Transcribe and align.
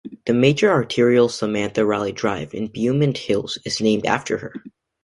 The 0.25 0.33
major 0.33 0.67
arterial 0.71 1.29
Samantha 1.29 1.85
Riley 1.85 2.11
Drive 2.11 2.55
in 2.55 2.71
Beaumont 2.73 3.19
Hills 3.19 3.59
is 3.67 3.81
named 3.81 4.07
after 4.07 4.39
her. 4.39 4.51